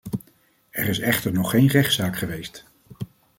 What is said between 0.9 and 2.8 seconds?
echter nog geen rechtszaak geweest.